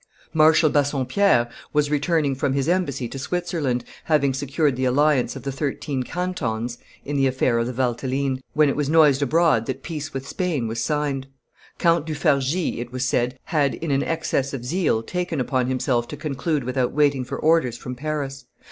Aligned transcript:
]Marshal 0.33 0.71
Bassompierre 0.71 1.47
was 1.73 1.91
returning 1.91 2.33
from 2.33 2.53
his 2.53 2.67
embassy 2.67 3.07
to 3.07 3.19
Switzerland, 3.19 3.83
having 4.05 4.33
secured 4.33 4.75
the 4.75 4.83
alliance 4.85 5.35
of 5.35 5.43
the 5.43 5.51
Thirteen 5.51 6.01
Cantons 6.01 6.79
in 7.05 7.17
the 7.17 7.27
affair 7.27 7.59
of 7.59 7.67
the 7.67 7.71
Valteline, 7.71 8.41
when 8.53 8.67
it 8.67 8.75
was 8.75 8.89
noised 8.89 9.21
abroad 9.21 9.67
that 9.67 9.83
peace 9.83 10.11
with 10.11 10.27
Spain 10.27 10.67
was 10.67 10.83
signed. 10.83 11.27
Count 11.77 12.07
du 12.07 12.15
Fargis, 12.15 12.79
it 12.79 12.91
was 12.91 13.05
said, 13.05 13.37
had, 13.43 13.75
in 13.75 13.91
an 13.91 14.01
excess 14.01 14.55
of 14.55 14.65
zeal, 14.65 15.03
taken 15.03 15.39
upon 15.39 15.67
himself 15.67 16.07
to 16.07 16.17
conclude 16.17 16.63
without 16.63 16.93
waiting 16.93 17.23
for 17.23 17.37
orders 17.37 17.77
from 17.77 17.93
Paris. 17.93 18.45